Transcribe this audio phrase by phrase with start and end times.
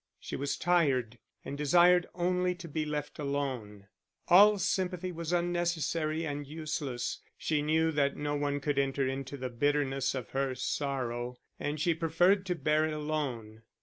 [0.19, 3.85] She was tired, and desired only to be left alone.
[4.29, 9.49] All sympathy was unnecessary and useless, she knew that no one could enter into the
[9.51, 13.61] bitterness of her sorrow, and she preferred to bear it alone.